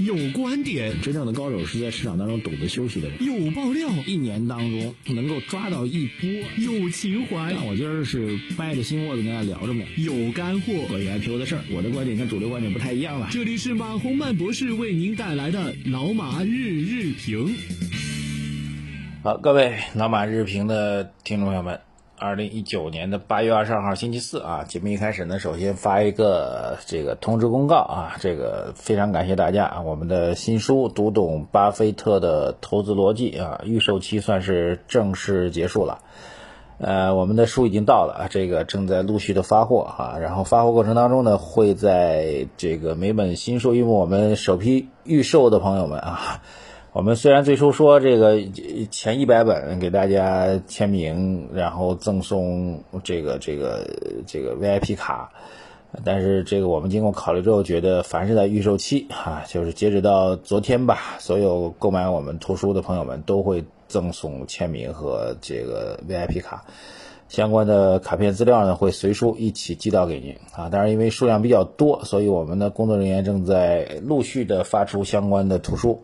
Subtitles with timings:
[0.00, 3.22] 有观点，真正的高手是在市场当中懂得休息的人。
[3.22, 6.30] 有爆料，一年当中能够抓到一波。
[6.56, 9.84] 有情怀，那我今儿是掰着心窝子跟大家聊着呢。
[9.98, 13.28] 有干货，关于 IPO 的事儿，我的观点跟主流观点不太一样了。
[13.30, 17.54] 这里是马洪曼博士为您带来的老马日日评。
[19.22, 21.89] 好，各位老马日评的听众朋友们。
[22.20, 36.00] 二零一九年的八月二十二号星期四啊，节目一开始呢，首先发一个这个通知公告啊，这个非常感谢大家啊，我们的新书《读懂巴菲特的投资逻辑》啊，预售期算是正式结束了，
[36.76, 46.42] 呃，我们的书已经到了，这个正在陆续的发货啊，然后发货过程当中呢，会在这个每本新书，因为我们首批预售的朋友们啊。
[46.92, 48.42] 我们虽然最初说这个
[48.90, 53.88] 前一百本给大家签名，然后赠送这个这个
[54.26, 55.30] 这个 VIP 卡，
[56.04, 66.64] 但是这个我们经过考虑之后，觉得凡是在预售期啊，就是截止到昨天吧，所有购买我们图书的朋友们都会赠送签名和这个 VIP 卡，
[67.28, 70.68] 相关的卡片资料呢会随书一起寄到给您啊。
[70.68, 76.02] 当然，因为数量比较多，所以我们的工作人员正在陆续的发出相关的图书。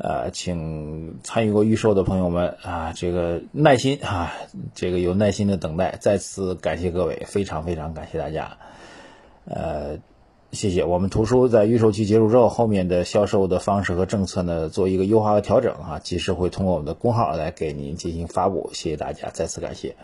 [0.00, 4.32] 呃，请参与过预售的朋友们啊，这个耐心啊，
[4.72, 8.58] 这个有耐心的等待，再次感谢各位，非常非常感谢大家。
[9.44, 9.98] 呃，
[10.52, 10.84] 谢谢。
[10.84, 18.70] 我们图书在预售期结束之后，后面的销售的方式和政策呢，做一个优化和调整啊，及时会通过我们的公号来给您进行发布。
[18.72, 19.96] 谢谢大家，再次感谢。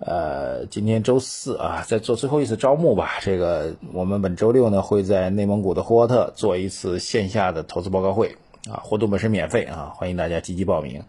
[0.00, 3.12] 呃，今天周四啊，在做最后一次招募吧。
[3.22, 8.36] 这个我们本周六呢，会在内蒙古的呼和浩特做一次线下的投资报告会。
[8.70, 11.02] 啊，活动本身免费啊，欢迎大家积极报名。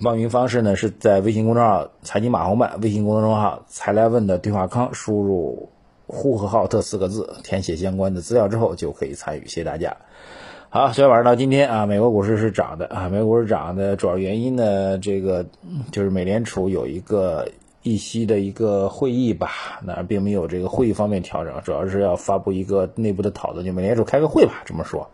[0.00, 5.70] 报名方式呢是在微信公众号“财经马红漫”微信公众号“财来问”的对话框输入
[6.06, 9.46] “呼和浩特”四个字，填写相关的资料之后就可以参与。
[9.46, 9.96] 谢谢大家。
[10.70, 15.46] 好，昨天晚上到今天啊，美国股市是涨的啊，美国股市涨的主要原因呢，这个
[15.90, 17.48] 就是美联储有一个
[17.82, 25.08] 议息的一个会议吧，那并没有这个会议方面调整，主要是要发布一个内部的讨论，就美联储开个会吧，这么说。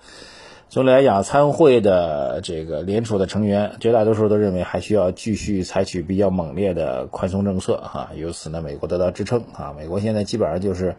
[0.75, 10.97] 总的来讲，参会的这个联储的成员绝大多数都认为还需要继续采取比较猛烈的宽松政策，哈，由此呢，美国得到支撑，啊，美国现在基本上就是，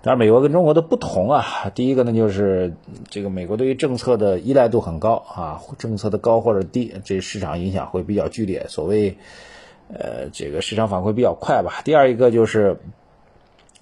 [0.00, 1.44] 当然美国跟中国的不同啊，
[1.74, 2.72] 第一个呢就是
[3.10, 9.14] 这个美国对于政策的依赖度很高，啊，政策的高或者低，这市场影响会比较剧烈，所谓，
[9.92, 11.82] 呃，这个市场反馈比较快吧。
[11.84, 12.78] 第二一个就是。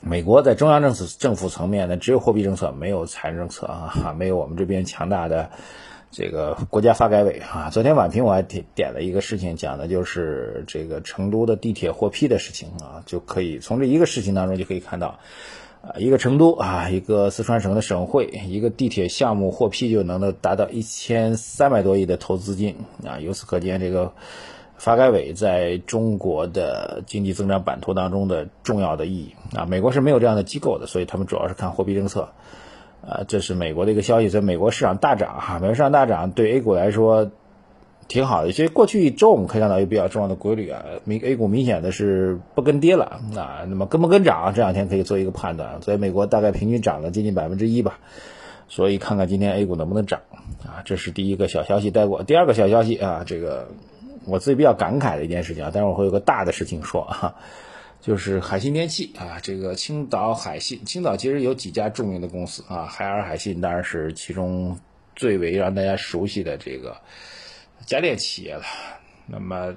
[0.09, 5.51] 美国在中央政府政府层面呢，只有货币政策，没有财政政策啊，没有我们这边强大的
[6.13, 7.71] 这个国家发改委啊。
[7.71, 15.19] 昨天晚评我还点点了一个事情，讲的就是这个成都的地铁获批的事情啊，就可以从这一个事情当中就可以看到，
[15.83, 24.13] 啊，一个成都啊，一个四川省的省会，一个地铁项目获批就能够达到一千三百多亿的投资金啊，由此可见这个。
[24.79, 29.35] 发改委在中国的经济增长版图当中的重要的意义。
[29.57, 32.29] 啊，美国是没有这样的机构的，所以他们主要是看货币政策，
[33.07, 35.41] 啊，这是美国的一个消息，在美国市场大涨。
[35.41, 37.31] 哈，美国市场大涨对 A 股来说
[38.07, 43.21] 挺好的，所以过去一周我们可以看到一个比较重要的规律啊，明 A 股明显的是不跟跌了。
[43.35, 47.99] 啊，那么跟不跟涨这两天可以做一个判断，所以美国大概平均涨了接近百分之一吧，
[48.69, 50.21] 所以看看今天 A 股能不能涨。
[50.65, 53.69] 啊，这是第一个小消息带过，第二个小消息啊，这个。
[54.27, 57.35] 我自己比较感慨的一件事情啊，但是我会有个大的事情说啊，
[58.01, 64.79] 就是海信电器啊，这个青岛海信，青岛其实有几家著名的公司啊，海尔海信当然是其中
[65.15, 66.97] 最为让大家熟悉的这个
[67.87, 68.65] 家电企业了。
[69.27, 69.75] 那么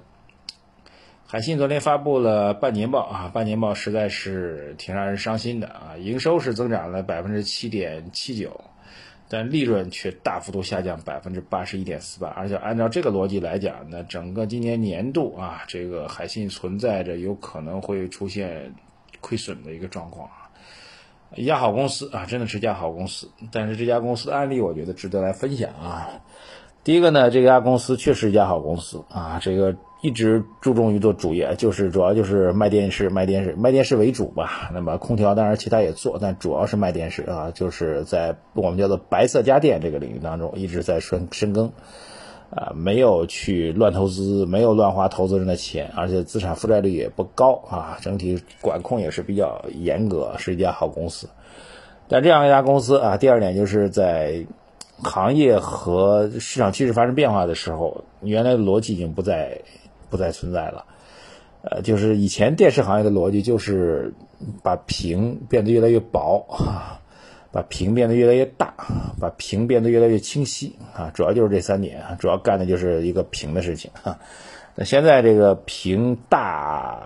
[1.27, 8.59] 海信昨天发布了半年报啊，半年报实在是挺让人伤心的啊，营收是增长了百分之七点七九。
[9.31, 18.73] 但利润却大幅度下降百分之八十一点四八，而且按照这个逻辑来讲呢，整个今年年度啊，这个海信存在着有可能会出现
[19.21, 20.49] 亏损的一个状况啊。
[21.35, 26.09] 一家好公司啊，真的是一家好公司，但是这家公司的案例我觉得值得来分享啊。
[26.83, 29.75] 第一个呢，这家公司确实一家好公司啊，这个。
[30.01, 34.69] 一直注重于做主业，就是主要就是卖电视、卖电视、卖电视为主吧。
[34.73, 41.73] 那么空调当然其他也做，但主要是卖电视啊，就是在我们叫做白色家电这个领域当中一直在深深耕，
[42.49, 51.27] 啊，没有去乱投资，没有乱花投资人的钱，而且资产负债率也不高啊，整体管控也是比较严格，是一家好公司。
[52.07, 54.45] 但这样一家公司啊，第二点就是在
[55.03, 59.61] 行业和市场趋势发生变化的时候，原来的逻辑已经不再。
[60.11, 60.85] 不再存在了，
[61.61, 64.11] 呃，就是以前电视行业的逻辑就是
[64.63, 66.43] 把屏变得越来越薄，
[67.53, 68.73] 把屏变得越来越大，
[69.19, 74.17] 把屏变得越来越清晰啊，主要就是这三点啊，主要干的就是一个屏的事情哈。
[74.79, 77.03] 那现在这个屏大、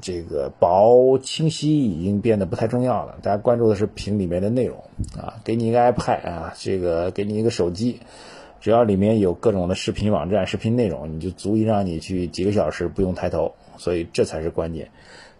[0.00, 4.78] 这个薄、清晰已经变得不太重要了，大家关注的是屏里面的内容
[5.18, 5.34] 啊。
[5.42, 7.98] 给你一个 iPad 啊，这个给你一个手机，
[8.60, 13.52] 只要里面有各种的视频网站、视频内容，你就足以让你去几个小时不用抬头。
[13.76, 14.88] 所以这才是关键。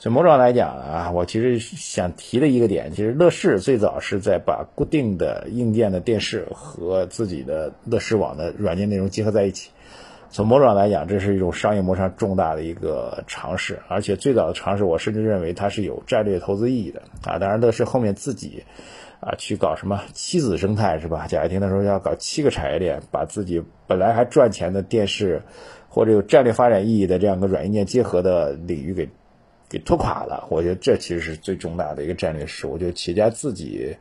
[0.00, 9.70] 所以某种上来讲啊，我其实想提的一个点，其实乐视最早是在把固定的硬件的电视和自己的乐视网的软件内容结合在一起。
[10.28, 17.38] 从某种上来讲，这是一种商业模式上重大的一个尝试，而且最早的尝试，我甚至认为它是有战略投资意义的啊。
[17.38, 18.64] 当然，乐视后面自己
[19.20, 21.26] 啊去搞什么七子生态是吧？
[21.26, 25.42] 贾跃亭的时候要搞七个产业链，把自己本来还赚钱的电视
[25.88, 29.08] 或者有战略发展意义的这样一个软硬件结合的领域给
[29.68, 30.46] 给拖垮了。
[30.50, 32.72] 我觉得这其实是最重大的一个战略失误。
[32.72, 33.96] 我觉得企业家自己。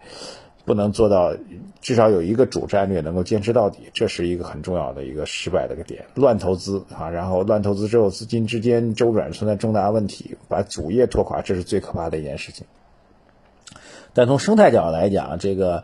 [0.66, 1.36] 不能做到，
[1.80, 6.06] 至少有一个主战略能够坚持到底，这是一个很重要的一个失败的一个点。
[6.16, 12.66] 乱投资啊，然后乱投资之后资金之间周转存在重大问题，把主业拖垮，这是最可怕的一件事情。
[14.14, 15.84] 但从生态角度来讲，这个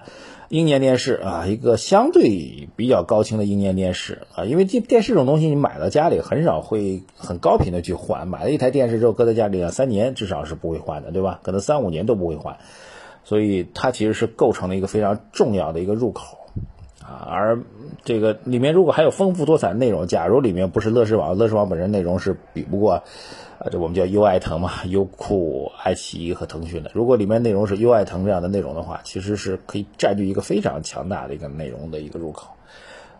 [0.49, 11.39] 硬件电视啊，一个相对比较高清的硬件电视啊，因为这电视这种东西你买到家里很少会很高频的去换，买了一台电视之后搁在家里两三年至少是不会换的，对吧？
[11.43, 12.57] 可能三五年都不会换。
[13.23, 16.37] 所以它其实是构成了一个非常重要的一个入口
[17.01, 17.59] 啊，而
[18.03, 23.03] 这个里面如果还有丰富多彩的内容，假如里面不是乐视网，乐视网本身内容是比不过，
[23.59, 26.91] 呃，这我们叫优爱腾嘛，优酷、爱奇艺和腾讯的。
[26.93, 32.51] 如果里面内容是优爱腾这样的内容的话，其实是可以占据一个非常强大的一个内容的一个入口。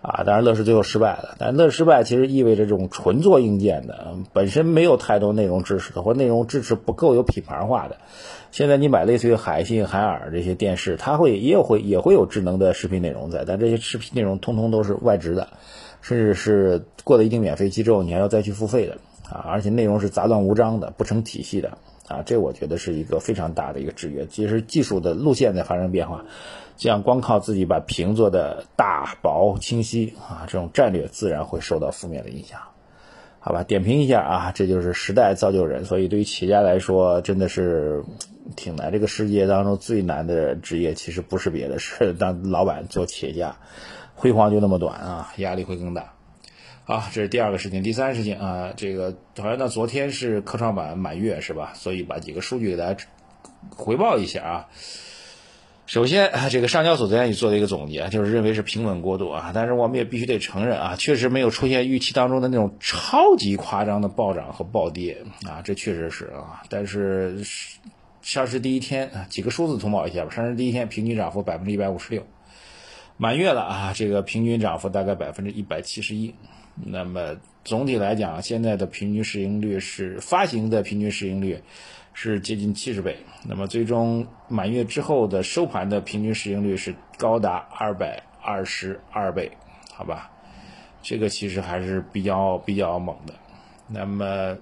[0.02, 7.98] 啊，当然乐视最后失败了，但乐视失败其实意味着这种纯做硬件的，本身没有太多内容支持的，或内容支持不够有品牌化的。
[8.52, 15.50] 现在你买类似于海信、海尔这些电视，它会也有会也会有智能的视频内容在，但这些视频内容通通都是外置的，
[16.02, 18.98] 甚至是过了一定免费期之后，你还要再去付费的
[19.30, 21.78] 啊，而且内容是杂乱无章的，不成体系的
[22.12, 24.26] 啊，这我觉得是一个非常大的一个制约。
[24.28, 26.26] 其实技术的路线在发生变化。
[26.78, 32.60] 这样光靠自己把屏做的大薄清晰啊，这种战略自然会受到负面的影响，
[33.40, 33.64] 好吧？
[33.64, 38.04] 点评一下啊，这就是时代造就人，所以对于企业家来说真的是
[38.56, 38.92] 挺难。
[38.92, 43.58] 这个世界当中最难的职业其实不是别的，是当老板做企业家，
[44.16, 46.14] 辉煌就那么短啊，压力会更大。
[46.92, 51.72] 啊，这是第二个事情，第三个事情啊，这个好像呢昨天是科创板满月是吧？
[51.74, 53.06] 所以把几个数据给大家
[53.74, 54.68] 回报一下啊。
[55.86, 59.52] 首先啊，这个上交所昨天也做了一个总结，就是认为是平稳过渡啊。
[59.54, 66.62] 但是我们也必须得承认啊，确实没有出现预期当中的那种超级夸张的暴涨和暴跌啊，这确实是啊。
[66.68, 67.42] 但是
[68.22, 70.30] 上市第一天啊，几个数字通报一下吧。
[70.30, 72.26] 上市第一天平均涨幅百分之一百五十六，
[73.16, 76.36] 满月了啊，这个平均涨幅大概百分之一百七十一。
[76.86, 81.62] 那么总体来讲，现在的平均市盈率是发行的平均市盈率。
[82.14, 83.16] 是接近七十倍，
[83.48, 89.50] 那么最终满月之后的收盘的平均市盈率是高达二百二十二倍，
[89.94, 90.30] 好吧，
[91.02, 93.34] 这个其实还是比较比较猛的。
[93.88, 94.58] 那么，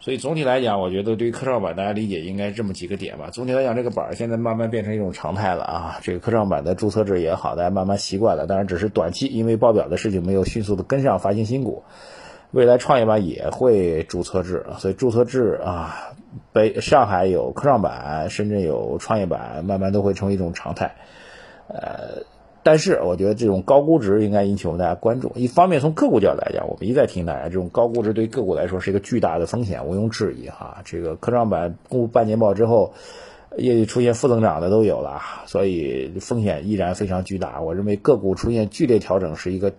[0.00, 3.28] 所以总体来讲，我觉得对于科创板，大家理解应该这么几个点吧。
[3.30, 5.98] 总体来讲，这个板儿现在慢慢变成一种常态了啊。
[6.02, 8.46] 这个科创板的注册制也好，大家慢慢习惯了。
[8.46, 11.84] 当然，只是短期因为报表的事情没有迅速的跟上发行新股。
[12.52, 16.14] 未来创业板也会注册制，所以注册制啊，
[16.52, 20.96] 北上海有科创板，深圳有创业板，慢慢都会成为一种常态。
[21.68, 22.24] 呃，
[22.62, 25.32] 但是我觉得这种高估值应该引起我们大家关注。
[25.34, 30.82] 一方面从个股角度来讲，我们一再提醒大家，这种高估值对个股来说是一个巨大的风险，毋庸置疑哈。
[30.84, 32.94] 这个科创板公布半年报之后，
[33.56, 37.60] 业绩出现负增长的都有了，所以风险依然非常巨大。
[37.60, 39.72] 我认为个股出现剧烈调整是一个。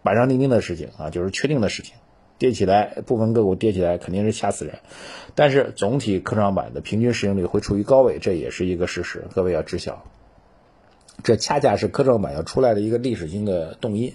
[0.00, 1.96] 板上钉钉的事情啊，就是确定的事情，
[2.38, 4.78] 跌起来部分个股跌起来肯定是吓死人，
[5.34, 10.04] 但是总体科创板的平均市盈率会处于高位，这也是一个事实，各位要知晓。
[11.22, 14.14] 这恰恰是科创板要出来的一个历史性的动因，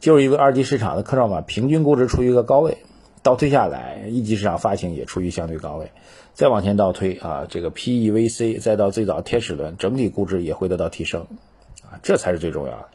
[0.00, 2.78] 就是因为二级市场的科创板平均估值处于一个高位，
[3.22, 5.90] 倒推下来，一级市场发行也处于相对高位，
[6.32, 11.26] 再往前倒推啊，这个 PEVC 再到最早天使轮，整体估值也会得到提升，
[11.82, 12.88] 啊，这才是最重要的，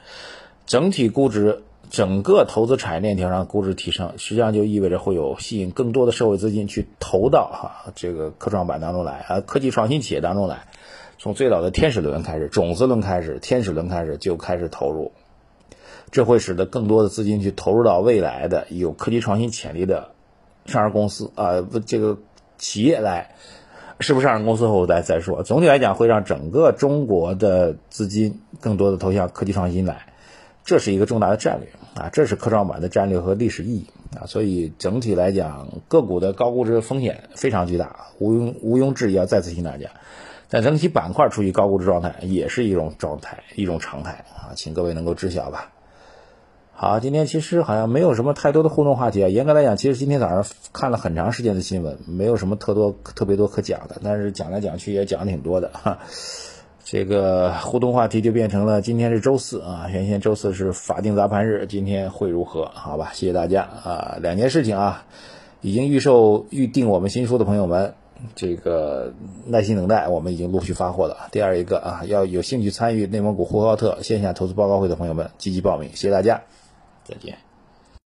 [0.65, 1.63] 整体估值。
[1.91, 10.65] 整个投资产业链条上估值提升，实际上就意味着会有吸引更多的社会资金去投到哈这个科创板当中来啊，科技创新企业当中来。
[11.17, 15.11] 从最早的天使轮开始，种子轮开始，天使轮开始就开始投入，
[16.11, 20.11] 这会使得更多的资金去投入到未来的有科技创新潜力的
[20.65, 22.17] 上市公司啊，这个
[22.57, 23.35] 企业来，
[23.99, 25.43] 是不是上市公司后再再说。
[25.43, 30.13] 总体来讲，会让整个中国的资金更多的投向科技创新来，
[30.63, 31.69] 这是一个重大的战略
[32.01, 33.87] 啊，这是科创板的战略和历史意义
[34.19, 34.27] 啊。
[34.27, 39.15] 所以整体来讲，个股的高估值风险非常巨大，毋庸毋庸置疑。
[39.15, 39.89] 要再次提醒大家，
[40.49, 45.71] 但整体板块处于高估值状态，也是一种状态，一种常态啊，请各位能够知晓吧。
[46.77, 49.29] 好，今天其实好像没有什么太多的互动话题啊。
[49.29, 53.95] 严格来讲，其实今天早上看了很长时间的新闻，没有什么特多特别多可讲的。
[54.03, 55.99] 但是讲来讲去也讲挺多的哈。
[56.83, 62.69] 这个互动话题就变成了今天是周四啊，原先周四是法定砸盘日，今天会如何？
[62.73, 64.17] 好吧，谢谢大家啊。
[64.21, 65.05] 两件事情啊，
[65.61, 67.95] 已经预售预定我们新书的朋友们，
[68.35, 69.13] 这个
[69.45, 71.29] 耐心等待，我们已经陆续发货了。
[71.31, 76.41] 第二一个啊，要有兴趣参与内蒙古呼和浩特线下投资报告会的朋友们，积极报名，谢谢大家。
[77.03, 77.44] 再见。